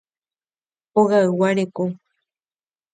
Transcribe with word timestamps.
Ogaygua 0.99 1.49
reko. 1.57 1.85